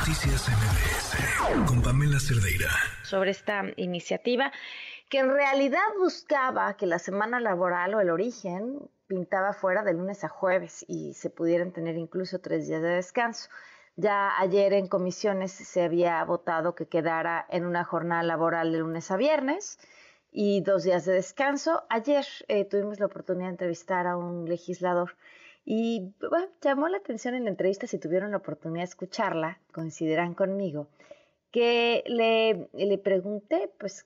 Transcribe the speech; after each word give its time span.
Noticias 0.00 0.48
MBS 0.48 1.66
con 1.68 1.82
Pamela 1.82 2.18
Cerdeira. 2.18 2.70
Sobre 3.02 3.32
esta 3.32 3.64
iniciativa 3.76 4.50
que 5.10 5.18
en 5.18 5.28
realidad 5.28 5.82
buscaba 5.98 6.74
que 6.78 6.86
la 6.86 6.98
semana 6.98 7.38
laboral 7.38 7.92
o 7.92 8.00
el 8.00 8.08
origen 8.08 8.78
pintaba 9.08 9.52
fuera 9.52 9.82
de 9.82 9.92
lunes 9.92 10.24
a 10.24 10.30
jueves 10.30 10.86
y 10.88 11.12
se 11.12 11.28
pudieran 11.28 11.72
tener 11.72 11.98
incluso 11.98 12.40
tres 12.40 12.66
días 12.66 12.80
de 12.80 12.88
descanso. 12.88 13.50
Ya 13.96 14.40
ayer 14.40 14.72
en 14.72 14.88
comisiones 14.88 15.52
se 15.52 15.82
había 15.82 16.24
votado 16.24 16.74
que 16.74 16.88
quedara 16.88 17.44
en 17.50 17.66
una 17.66 17.84
jornada 17.84 18.22
laboral 18.22 18.72
de 18.72 18.78
lunes 18.78 19.10
a 19.10 19.18
viernes 19.18 19.78
y 20.32 20.62
dos 20.62 20.84
días 20.84 21.04
de 21.04 21.12
descanso. 21.12 21.84
Ayer 21.90 22.24
eh, 22.48 22.64
tuvimos 22.64 23.00
la 23.00 23.06
oportunidad 23.06 23.48
de 23.48 23.52
entrevistar 23.52 24.06
a 24.06 24.16
un 24.16 24.48
legislador 24.48 25.14
y 25.72 26.12
llamó 26.62 26.88
la 26.88 26.96
atención 26.96 27.36
en 27.36 27.44
la 27.44 27.50
entrevista, 27.50 27.86
si 27.86 28.00
tuvieron 28.00 28.32
la 28.32 28.38
oportunidad 28.38 28.80
de 28.80 28.88
escucharla, 28.88 29.60
coincidirán 29.72 30.34
conmigo, 30.34 30.88
que 31.52 32.02
le, 32.08 32.68
le 32.72 32.98
pregunté 32.98 33.70
pues 33.78 34.04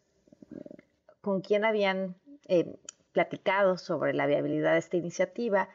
con 1.22 1.40
quién 1.40 1.64
habían 1.64 2.16
eh, 2.48 2.76
platicado 3.12 3.78
sobre 3.78 4.12
la 4.12 4.26
viabilidad 4.26 4.72
de 4.72 4.78
esta 4.80 4.98
iniciativa 4.98 5.70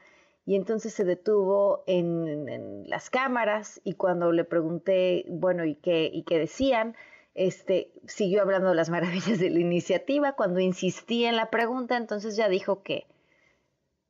y 0.46 0.58
entonces 0.58 0.94
se 0.94 1.06
detuvo 1.06 1.84
en, 1.88 2.88
las 2.88 3.10
cámaras 3.10 3.82
y 3.84 3.96
cuando 3.96 4.32
le 4.32 4.44
pregunté, 4.44 5.26
bueno, 5.28 5.66
¿y 5.66 5.74
qué, 5.74 6.08
y 6.14 6.22
qué 6.22 6.38
decían? 6.38 6.96
Este, 7.34 7.92
siguió 8.06 8.44
hablando 8.44 8.70
de 8.70 8.76
las 8.76 8.92
maravillas 8.92 9.40
de 9.40 9.50
la 9.50 9.60
iniciativa. 9.60 10.34
Cuando 10.34 10.60
insistí 10.60 11.26
en 11.26 11.36
la 11.36 11.50
pregunta, 11.50 11.98
entonces 11.98 12.36
ya 12.36 12.48
dijo 12.48 12.84
que, 12.84 13.08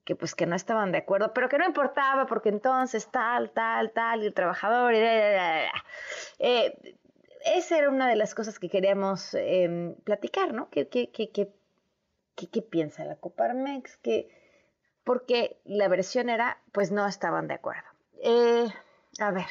que 0.10 0.16
pues 0.16 0.34
que 0.34 0.48
no 0.48 0.56
estaban 0.56 0.92
de 0.92 0.98
acuerdo, 0.98 1.36
pero 1.36 1.50
que 1.50 1.60
no 1.60 1.68
importaba 1.68 2.26
porque 2.26 2.50
entonces 2.50 3.12
tal, 3.12 3.52
tal, 3.52 3.92
tal, 3.92 4.24
y 4.24 4.26
el 4.26 4.34
trabajador, 4.34 4.96
y 4.96 4.98
eh, 4.98 5.70
esa 7.46 7.78
era 7.78 7.90
una 7.92 8.10
de 8.10 8.16
las 8.16 8.34
cosas 8.34 8.58
que 8.58 8.70
queríamos 8.70 9.36
em, 9.36 9.94
platicar, 9.98 10.52
¿no? 10.52 10.68
¿Qué, 10.72 10.88
qué, 10.88 11.12
qué, 11.12 11.30
qué, 11.32 12.62
piensa 12.64 13.06
la 13.06 13.18
Coparmex? 13.18 13.98
Que, 13.98 14.30
porque 15.04 15.62
la 15.64 15.88
versión 15.88 16.30
era, 16.30 16.60
pues 16.72 16.90
no 16.90 17.06
estaban 17.08 17.48
de 17.48 17.54
acuerdo. 17.54 17.88
Eh, 18.24 18.66
a 19.20 19.30
ver, 19.30 19.46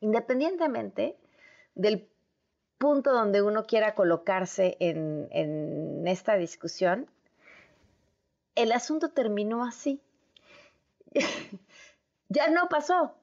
independientemente 0.00 1.16
del 1.74 2.06
punto 2.76 3.14
donde 3.14 3.40
uno 3.40 3.64
quiera 3.64 3.94
colocarse 3.94 4.76
en, 4.80 5.28
en 5.30 6.06
esta 6.06 6.36
discusión, 6.36 7.08
el 8.56 8.72
asunto 8.72 9.10
terminó 9.10 9.64
así. 9.64 10.00
ya 12.28 12.48
no 12.48 12.68
pasó. 12.68 13.14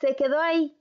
Se 0.00 0.14
quedó 0.16 0.40
ahí, 0.40 0.76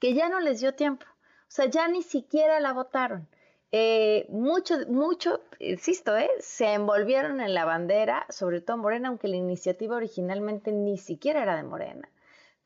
que 0.00 0.14
ya 0.14 0.28
no 0.28 0.40
les 0.40 0.60
dio 0.60 0.74
tiempo. 0.74 1.06
O 1.06 1.54
sea, 1.54 1.66
ya 1.66 1.86
ni 1.88 2.02
siquiera 2.02 2.58
la 2.58 2.72
votaron. 2.72 3.28
Eh, 3.70 4.26
mucho, 4.28 4.74
mucho, 4.88 5.40
insisto, 5.58 6.16
eh, 6.16 6.30
se 6.40 6.72
envolvieron 6.72 7.40
en 7.40 7.54
la 7.54 7.64
bandera, 7.64 8.26
sobre 8.28 8.60
todo 8.60 8.76
Morena, 8.76 9.08
aunque 9.08 9.28
la 9.28 9.36
iniciativa 9.36 9.96
originalmente 9.96 10.72
ni 10.72 10.98
siquiera 10.98 11.42
era 11.42 11.56
de 11.56 11.62
Morena, 11.62 12.10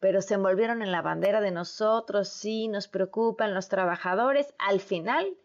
pero 0.00 0.20
se 0.20 0.34
envolvieron 0.34 0.82
en 0.82 0.90
la 0.90 1.02
bandera 1.02 1.40
de 1.40 1.52
nosotros, 1.52 2.28
sí, 2.28 2.66
nos 2.66 2.88
preocupan 2.88 3.54
los 3.54 3.68
trabajadores. 3.68 4.52
Al 4.58 4.80
final, 4.80 5.36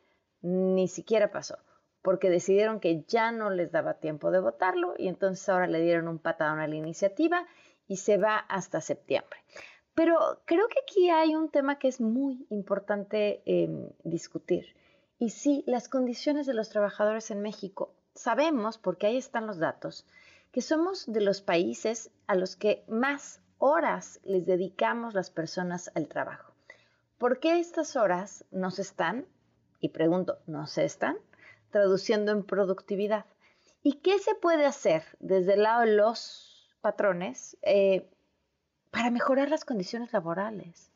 ni 0.41 0.87
siquiera 0.87 1.31
pasó 1.31 1.59
porque 2.01 2.29
decidieron 2.29 2.79
que 2.79 3.03
ya 3.07 3.31
no 3.31 3.49
les 3.49 3.71
daba 3.71 3.95
tiempo 3.95 4.31
de 4.31 4.39
votarlo 4.39 4.95
y 4.97 5.07
entonces 5.07 5.47
ahora 5.49 5.67
le 5.67 5.81
dieron 5.81 6.07
un 6.07 6.19
patadón 6.19 6.59
a 6.59 6.67
la 6.67 6.75
iniciativa 6.75 7.45
y 7.87 7.97
se 7.97 8.17
va 8.17 8.37
hasta 8.37 8.81
septiembre. 8.81 9.39
Pero 9.93 10.41
creo 10.45 10.67
que 10.67 10.79
aquí 10.81 11.09
hay 11.09 11.35
un 11.35 11.49
tema 11.49 11.77
que 11.77 11.87
es 11.87 11.99
muy 11.99 12.45
importante 12.49 13.41
em, 13.45 13.89
discutir. 14.03 14.75
Y 15.19 15.29
sí, 15.29 15.63
las 15.67 15.89
condiciones 15.89 16.47
de 16.47 16.53
los 16.53 16.69
trabajadores 16.69 17.29
en 17.29 17.41
México. 17.41 17.93
Sabemos, 18.15 18.77
porque 18.77 19.07
ahí 19.07 19.17
están 19.17 19.47
los 19.47 19.59
datos, 19.59 20.07
que 20.51 20.61
somos 20.61 21.11
de 21.11 21.21
los 21.21 21.41
países 21.41 22.11
a 22.27 22.35
los 22.35 22.55
que 22.55 22.83
más 22.87 23.41
horas 23.57 24.19
les 24.23 24.45
dedicamos 24.45 25.13
las 25.13 25.29
personas 25.29 25.91
al 25.95 26.07
trabajo. 26.07 26.53
¿Por 27.17 27.39
qué 27.39 27.59
estas 27.59 27.95
horas 27.95 28.45
no 28.51 28.71
se 28.71 28.81
están? 28.81 29.27
Y 29.79 29.89
pregunto, 29.89 30.39
¿no 30.47 30.65
se 30.65 30.85
están? 30.85 31.17
Traduciendo 31.71 32.31
en 32.31 32.43
productividad. 32.43 33.25
¿Y 33.83 33.93
qué 33.93 34.19
se 34.19 34.35
puede 34.35 34.65
hacer 34.65 35.03
desde 35.19 35.55
el 35.55 35.63
lado 35.63 35.81
de 35.81 35.95
los 35.95 36.69
patrones 36.81 37.57
eh, 37.63 38.07
para 38.91 39.09
mejorar 39.09 39.49
las 39.49 39.65
condiciones 39.65 40.13
laborales? 40.13 40.91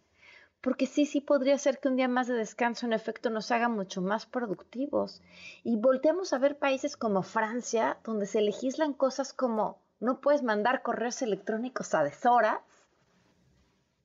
Porque 0.62 0.88
sí, 0.88 1.06
sí 1.06 1.22
podría 1.22 1.58
ser 1.58 1.80
que 1.80 1.88
un 1.88 1.96
día 1.96 2.08
más 2.08 2.28
de 2.28 2.34
descanso 2.34 2.86
en 2.86 2.94
efecto 2.94 3.30
nos 3.30 3.52
haga 3.52 3.70
mucho 3.70 4.02
más 4.02 4.26
productivos. 4.26 5.22
Y 5.64 5.78
volteamos 5.78 6.34
a 6.34 6.40
ver 6.40 6.58
países 6.58 6.98
como 6.98 7.22
Francia, 7.22 7.98
donde 8.04 8.26
se 8.26 8.42
legislan 8.42 8.94
cosas 8.94 9.32
como 9.32 9.80
no 10.00 10.22
puedes 10.22 10.44
mandar 10.44 10.82
correos 10.82 11.22
electrónicos 11.22 11.94
a 11.94 12.04
deshoras. 12.04 12.60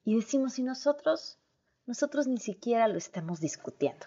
Y 0.04 0.16
decimos, 0.16 0.58
y 0.58 0.62
nosotros, 0.62 1.38
nosotros 1.86 2.26
ni 2.26 2.38
siquiera 2.38 2.88
lo 2.88 2.98
estamos 2.98 3.40
discutiendo. 3.40 4.06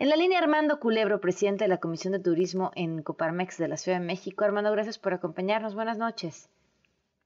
En 0.00 0.08
la 0.10 0.14
línea 0.14 0.38
Armando 0.38 0.78
Culebro, 0.78 1.20
presidente 1.20 1.64
de 1.64 1.68
la 1.68 1.78
Comisión 1.78 2.12
de 2.12 2.20
Turismo 2.20 2.70
en 2.76 3.02
Coparmex 3.02 3.58
de 3.58 3.66
la 3.66 3.76
Ciudad 3.76 3.98
de 3.98 4.06
México. 4.06 4.44
Armando, 4.44 4.70
gracias 4.70 4.96
por 4.96 5.12
acompañarnos. 5.12 5.74
Buenas 5.74 5.98
noches. 5.98 6.48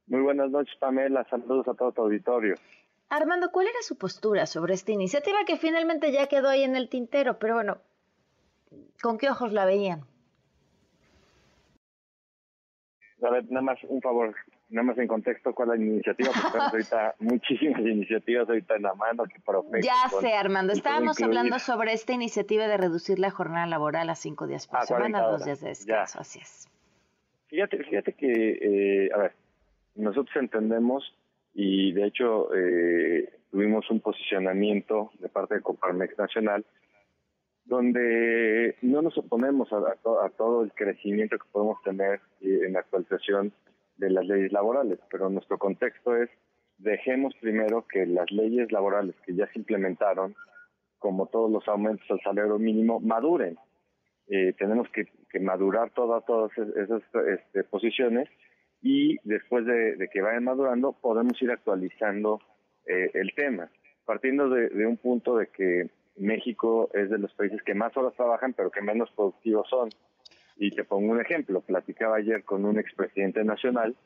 Muy 0.06 0.22
buenas 0.22 0.50
noches, 0.50 0.74
Pamela. 0.78 1.22
Saludos 1.28 1.68
a 1.68 1.74
todo 1.74 1.92
tu 1.92 2.00
auditorio. 2.00 2.54
Armando, 3.10 3.50
¿cuál 3.52 3.66
era 3.66 3.82
su 3.82 3.98
postura 3.98 4.46
sobre 4.46 4.72
esta 4.72 4.90
iniciativa 4.90 5.44
que 5.46 5.58
finalmente 5.58 6.12
ya 6.12 6.28
quedó 6.28 6.48
ahí 6.48 6.62
en 6.62 6.74
el 6.74 6.88
tintero? 6.88 7.38
Pero 7.38 7.56
bueno, 7.56 7.76
¿con 9.02 9.18
qué 9.18 9.28
ojos 9.28 9.52
la 9.52 9.66
veían? 9.66 10.06
A 13.22 13.28
ver, 13.28 13.44
nada 13.50 13.60
más 13.60 13.84
un 13.84 14.00
favor, 14.00 14.34
nada 14.72 14.86
más 14.86 14.98
en 14.98 15.06
contexto 15.06 15.54
cuál 15.54 15.72
es 15.72 15.78
la 15.78 15.84
iniciativa, 15.84 16.30
porque 16.32 16.48
tenemos 16.50 16.72
ahorita 16.72 17.14
muchísimas 17.20 17.80
iniciativas 17.80 18.48
ahorita 18.48 18.76
en 18.76 18.82
la 18.82 18.94
mano 18.94 19.24
que 19.24 19.40
Ya 19.82 20.08
sé, 20.20 20.34
Armando, 20.34 20.72
estábamos 20.72 21.20
hablando 21.20 21.58
sobre 21.58 21.92
esta 21.92 22.12
iniciativa 22.12 22.66
de 22.66 22.76
reducir 22.76 23.18
la 23.18 23.30
jornada 23.30 23.66
laboral 23.66 24.10
a 24.10 24.14
cinco 24.14 24.46
días 24.46 24.66
por 24.66 24.84
semana, 24.84 25.22
dos 25.22 25.44
días 25.44 25.60
de 25.60 25.68
descanso, 25.68 26.20
así 26.20 26.40
es. 26.40 26.68
Fíjate, 27.48 27.84
fíjate 27.84 28.14
que, 28.14 29.06
eh, 29.06 29.10
a 29.14 29.18
ver, 29.18 29.32
nosotros 29.94 30.34
entendemos 30.36 31.14
y 31.54 31.92
de 31.92 32.06
hecho 32.06 32.48
eh, 32.54 33.30
tuvimos 33.50 33.90
un 33.90 34.00
posicionamiento 34.00 35.10
de 35.18 35.28
parte 35.28 35.56
de 35.56 35.60
Coparmex 35.60 36.16
Nacional 36.16 36.64
donde 37.66 38.76
no 38.82 39.02
nos 39.02 39.16
oponemos 39.18 39.72
a, 39.72 39.76
a, 39.76 40.28
todo 40.30 40.64
el 40.64 40.72
crecimiento 40.72 41.38
que 41.38 41.44
podemos 41.52 41.80
tener 41.82 42.20
eh, 42.40 42.60
en 42.66 42.72
la 42.72 42.80
actualización 42.80 43.52
de 43.96 44.10
las 44.10 44.26
leyes 44.26 44.52
laborales, 44.52 44.98
pero 45.10 45.28
nuestro 45.28 45.58
contexto 45.58 46.16
es 46.16 46.30
dejemos 46.78 47.34
primero 47.40 47.86
que 47.86 48.06
las 48.06 48.30
leyes 48.30 48.72
laborales 48.72 49.14
que 49.24 49.34
ya 49.34 49.46
se 49.52 49.58
implementaron, 49.58 50.34
como 50.98 51.26
todos 51.26 51.50
los 51.50 51.66
aumentos 51.68 52.08
al 52.10 52.20
salario 52.20 52.58
mínimo, 52.58 53.00
maduren. 53.00 53.56
Eh, 54.28 54.54
tenemos 54.58 54.88
que, 54.90 55.06
madurar 55.40 55.90
todas 55.90 56.22
esas 56.58 57.02
este, 57.26 57.64
posiciones 57.64 58.28
y 58.82 59.16
después 59.24 59.64
de, 59.64 60.08
que 60.12 60.20
vayan 60.20 60.44
madurando 60.44 60.92
podemos 60.92 61.40
ir 61.40 61.50
actualizando 61.50 62.40
eh, 62.86 63.10
el 63.14 63.32
tema, 63.34 63.70
partiendo 64.04 64.50
de, 64.50 64.86
un 64.86 64.98
punto 64.98 65.36
de 65.36 65.46
que 65.46 65.88
México 66.16 66.90
es 66.92 67.08
de 67.08 67.18
los 67.18 67.32
países 67.34 67.62
que 67.62 67.74
más 67.74 67.96
horas 67.96 68.14
trabajan 68.14 68.52
pero 68.52 68.70
que 68.70 68.82
menos 68.82 69.10
productivos 69.12 69.68
son. 69.70 69.88
Y 70.62 70.70
te 70.70 70.84
pongo 70.84 71.10
un 71.10 71.20
ejemplo, 71.20 71.60
platicaba 71.60 72.18
ayer 72.18 72.44
con 72.44 72.64
un 72.64 72.78
expresidente 72.78 73.42
nacional 73.42 73.96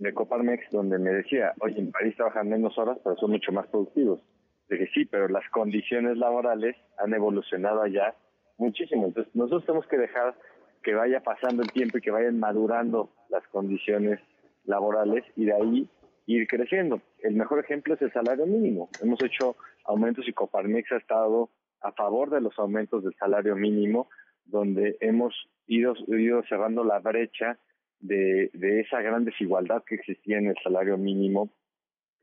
de 0.00 0.12
Coparmex 0.12 0.68
donde 0.72 0.98
me 0.98 1.10
decía, 1.10 1.52
oye, 1.60 1.78
en 1.78 1.92
París 1.92 2.16
trabajan 2.16 2.48
menos 2.48 2.76
horas, 2.78 2.98
pero 3.04 3.14
son 3.14 3.30
mucho 3.30 3.52
más 3.52 3.68
productivos. 3.68 4.20
Dije, 4.68 4.90
sí, 4.92 5.04
pero 5.04 5.28
las 5.28 5.48
condiciones 5.50 6.18
laborales 6.18 6.74
han 6.98 7.14
evolucionado 7.14 7.82
allá 7.82 8.16
muchísimo. 8.58 9.06
Entonces, 9.06 9.32
nosotros 9.36 9.64
tenemos 9.66 9.86
que 9.86 9.98
dejar 9.98 10.34
que 10.82 10.94
vaya 10.94 11.20
pasando 11.20 11.62
el 11.62 11.70
tiempo 11.70 11.98
y 11.98 12.00
que 12.00 12.10
vayan 12.10 12.40
madurando 12.40 13.12
las 13.28 13.46
condiciones 13.46 14.18
laborales 14.64 15.22
y 15.36 15.44
de 15.44 15.52
ahí 15.52 15.88
ir 16.26 16.48
creciendo. 16.48 17.00
El 17.20 17.36
mejor 17.36 17.60
ejemplo 17.60 17.94
es 17.94 18.02
el 18.02 18.12
salario 18.12 18.46
mínimo. 18.46 18.88
Hemos 19.00 19.22
hecho 19.22 19.54
aumentos 19.84 20.26
y 20.26 20.32
Coparmex 20.32 20.90
ha 20.90 20.96
estado 20.96 21.50
a 21.82 21.92
favor 21.92 22.30
de 22.30 22.40
los 22.40 22.58
aumentos 22.58 23.04
del 23.04 23.14
salario 23.14 23.54
mínimo, 23.54 24.08
donde 24.50 24.96
hemos 25.00 25.34
ido, 25.66 25.94
ido 26.08 26.42
cerrando 26.48 26.84
la 26.84 26.98
brecha 26.98 27.58
de, 28.00 28.50
de 28.52 28.80
esa 28.80 29.00
gran 29.00 29.24
desigualdad 29.24 29.84
que 29.84 29.96
existía 29.96 30.38
en 30.38 30.48
el 30.48 30.56
salario 30.62 30.96
mínimo 30.96 31.50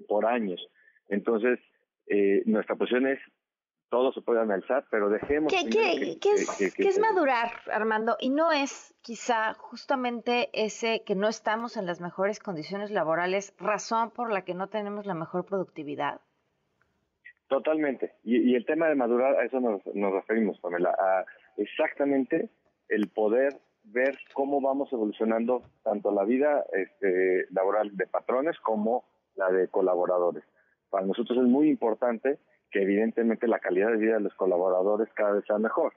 por 0.07 0.25
años. 0.25 0.59
Entonces, 1.09 1.59
eh, 2.07 2.43
nuestra 2.45 2.75
posición 2.75 3.07
es 3.07 3.19
todo 3.89 4.11
se 4.11 4.21
puede 4.21 4.41
analizar, 4.41 4.85
pero 4.91 5.09
dejemos... 5.09 5.51
¿Qué, 5.51 5.69
qué, 5.69 6.17
qué 6.19 6.31
es, 6.33 6.75
¿qué 6.75 6.87
es 6.87 6.99
madurar, 6.99 7.51
Armando? 7.71 8.17
Y 8.19 8.29
no 8.29 8.51
es 8.51 8.93
quizá 9.01 9.53
justamente 9.53 10.49
ese 10.51 11.03
que 11.05 11.15
no 11.15 11.29
estamos 11.29 11.77
en 11.77 11.85
las 11.85 12.01
mejores 12.01 12.39
condiciones 12.39 12.91
laborales, 12.91 13.55
razón 13.57 14.11
por 14.11 14.31
la 14.31 14.43
que 14.43 14.53
no 14.53 14.67
tenemos 14.67 15.05
la 15.05 15.13
mejor 15.13 15.45
productividad. 15.45 16.19
Totalmente. 17.47 18.13
Y, 18.23 18.55
el 18.55 18.65
tema 18.65 18.89
de 18.89 18.95
madurar, 18.95 19.35
a 19.35 19.45
eso 19.45 19.59
nos, 19.61 19.81
referimos, 20.13 20.59
Pamela, 20.59 20.89
a 20.89 21.25
exactamente 21.57 22.49
el 22.89 23.09
poder 23.09 23.59
ver 23.83 24.17
cómo 24.33 24.61
vamos 24.61 24.91
evolucionando 24.91 25.63
tanto 25.83 26.11
la 26.11 26.23
vida 26.23 26.65
este, 26.73 27.45
laboral 27.51 27.95
de 27.95 28.07
patrones 28.07 28.57
como 28.59 29.05
la 29.35 29.49
de 29.51 29.67
colaboradores. 29.67 30.43
Para 30.89 31.05
nosotros 31.05 31.37
es 31.37 31.45
muy 31.45 31.69
importante 31.69 32.39
que 32.71 32.81
evidentemente 32.81 33.47
la 33.47 33.59
calidad 33.59 33.91
de 33.91 33.97
vida 33.97 34.15
de 34.15 34.21
los 34.21 34.33
colaboradores 34.35 35.07
cada 35.13 35.33
vez 35.33 35.45
sea 35.45 35.57
mejor. 35.57 35.93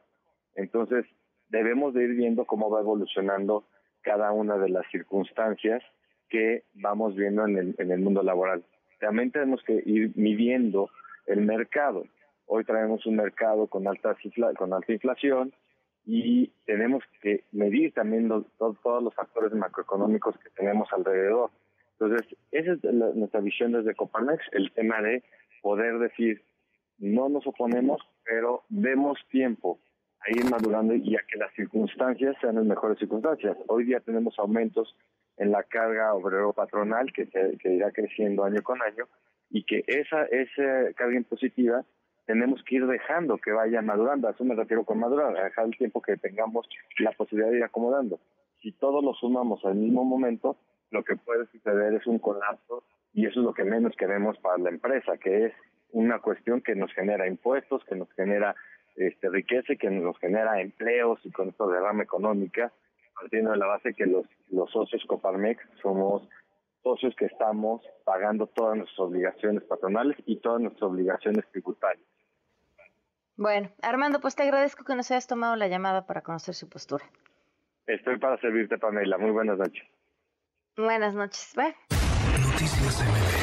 Entonces, 0.55 1.05
debemos 1.49 1.95
de 1.95 2.05
ir 2.05 2.15
viendo 2.15 2.45
cómo 2.45 2.71
va 2.71 2.81
evolucionando 2.81 3.65
cada 4.03 4.33
una 4.33 4.57
de 4.57 4.69
las 4.69 4.87
circunstancias 4.91 5.83
que 6.29 6.65
vamos 6.75 7.17
viendo 7.17 7.45
en 7.47 7.59
el, 7.59 7.75
en 7.79 7.91
el 7.91 8.01
mundo 8.01 8.23
laboral. 8.23 8.65
También 9.01 9.33
tenemos 9.33 9.63
que 9.65 9.83
ir 9.85 10.13
midiendo 10.15 10.91
el 11.27 11.43
mercado. 11.43 12.05
Hoy 12.53 12.65
traemos 12.65 13.07
un 13.07 13.15
mercado 13.15 13.69
con 13.69 13.85
con 13.85 14.73
alta 14.73 14.93
inflación 14.93 15.53
y 16.05 16.49
tenemos 16.67 17.05
que 17.23 17.45
medir 17.53 17.95
también 17.95 18.29
todos 18.59 19.03
los 19.05 19.15
factores 19.15 19.53
macroeconómicos 19.53 20.37
que 20.39 20.51
tenemos 20.51 20.89
alrededor. 20.93 21.53
Entonces, 21.93 22.27
esa 22.51 22.73
es 22.73 22.83
nuestra 23.15 23.39
visión 23.39 23.71
desde 23.71 23.95
Coparmex, 23.95 24.43
el 24.51 24.73
tema 24.73 25.01
de 25.01 25.23
poder 25.63 26.01
decir, 26.01 26.43
no 26.99 27.29
nos 27.29 27.47
oponemos, 27.47 28.01
pero 28.25 28.65
demos 28.69 29.17
tiempo 29.31 29.79
a 30.19 30.37
ir 30.37 30.45
madurando 30.51 30.97
y 30.97 31.15
a 31.15 31.21
que 31.31 31.39
las 31.39 31.55
circunstancias 31.55 32.35
sean 32.41 32.57
las 32.57 32.65
mejores 32.65 32.99
circunstancias. 32.99 33.57
Hoy 33.69 33.85
día 33.85 34.01
tenemos 34.01 34.37
aumentos 34.41 34.97
en 35.37 35.53
la 35.53 35.63
carga 35.63 36.15
obrero 36.15 36.53
patronal 36.53 37.13
que, 37.13 37.29
que 37.29 37.73
irá 37.73 37.93
creciendo 37.93 38.43
año 38.43 38.61
con 38.65 38.83
año 38.83 39.07
y 39.51 39.63
que 39.63 39.85
esa, 39.87 40.25
esa 40.25 40.93
carga 40.97 41.15
impositiva 41.15 41.85
tenemos 42.31 42.63
que 42.63 42.77
ir 42.77 42.87
dejando 42.87 43.39
que 43.39 43.51
vaya 43.51 43.83
madurando. 43.83 44.29
A 44.29 44.31
eso 44.31 44.45
me 44.45 44.55
refiero 44.55 44.85
con 44.85 45.01
madurar, 45.01 45.37
a 45.37 45.45
dejar 45.45 45.67
el 45.67 45.77
tiempo 45.77 46.01
que 46.01 46.17
tengamos 46.17 46.69
la 47.01 47.11
posibilidad 47.11 47.51
de 47.51 47.57
ir 47.57 47.65
acomodando. 47.65 48.21
Si 48.63 48.71
todos 48.71 49.03
lo 49.03 49.15
sumamos 49.15 49.65
al 49.65 49.75
mismo 49.75 50.05
momento, 50.05 50.57
lo 50.93 51.03
que 51.03 51.17
puede 51.17 51.47
suceder 51.47 51.93
es 51.95 52.07
un 52.07 52.21
colapso 52.21 52.85
y 53.13 53.27
eso 53.27 53.41
es 53.41 53.47
lo 53.47 53.53
que 53.53 53.65
menos 53.65 53.97
queremos 53.97 54.39
para 54.39 54.59
la 54.59 54.71
empresa, 54.71 55.19
que 55.19 55.47
es 55.47 55.53
una 55.91 56.21
cuestión 56.21 56.61
que 56.61 56.77
nos 56.77 56.93
genera 56.93 57.27
impuestos, 57.27 57.85
que 57.85 57.97
nos 57.97 58.09
genera 58.13 58.55
este, 58.95 59.29
riqueza 59.29 59.73
y 59.73 59.77
que 59.77 59.91
nos 59.91 60.17
genera 60.21 60.61
empleos 60.61 61.19
y 61.25 61.33
con 61.33 61.49
esto 61.49 61.67
derrama 61.67 62.05
económica, 62.05 62.73
partiendo 63.21 63.51
de 63.51 63.57
la 63.57 63.67
base 63.67 63.93
que 63.95 64.07
los, 64.07 64.25
los 64.51 64.71
socios 64.71 65.03
Coparmex 65.09 65.61
somos 65.83 66.29
socios 66.85 67.13
que 67.17 67.25
estamos 67.25 67.83
pagando 68.05 68.47
todas 68.47 68.77
nuestras 68.77 69.01
obligaciones 69.01 69.65
patronales 69.65 70.17
y 70.27 70.37
todas 70.37 70.61
nuestras 70.61 70.85
obligaciones 70.85 71.45
tributarias. 71.51 72.07
Bueno, 73.41 73.71
Armando, 73.81 74.21
pues 74.21 74.37
te 74.37 74.43
agradezco 74.43 74.85
que 74.85 74.95
nos 74.95 75.11
hayas 75.11 75.27
tomado 75.27 75.57
la 75.57 75.67
llamada 75.67 76.05
para 76.05 76.21
conocer 76.21 76.55
su 76.55 76.69
postura. 76.69 77.07
Estoy 77.87 78.19
para 78.19 78.39
servirte, 78.39 78.77
Pamela. 78.77 79.17
Muy 79.17 79.31
buenas 79.31 79.57
noches. 79.57 79.83
Buenas 80.77 81.15
noches. 81.15 81.55
Bye. 81.57 81.75
Noticias 82.53 83.40